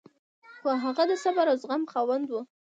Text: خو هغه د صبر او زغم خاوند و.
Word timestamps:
خو 0.59 0.69
هغه 0.83 1.03
د 1.09 1.11
صبر 1.23 1.45
او 1.51 1.57
زغم 1.61 1.83
خاوند 1.91 2.27
و. 2.29 2.33